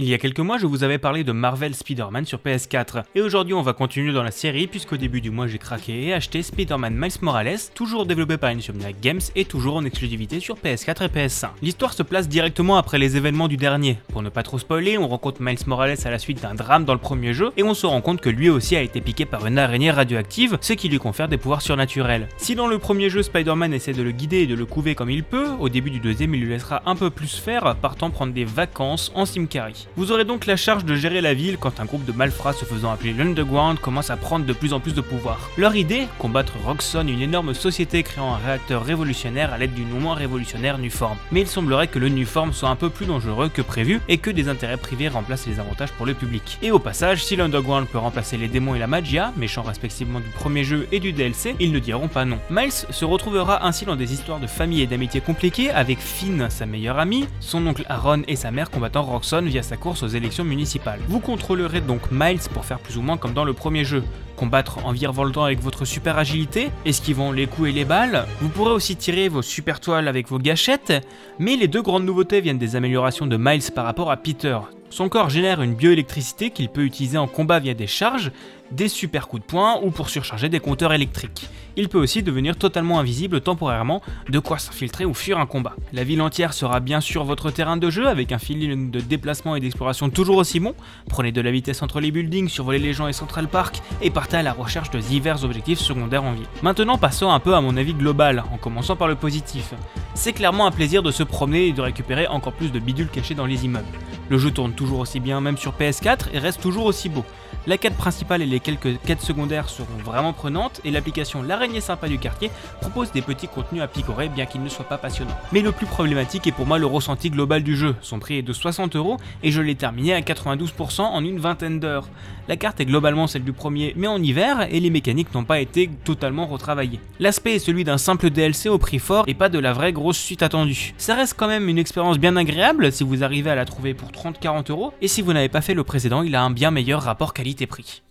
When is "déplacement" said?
88.98-89.54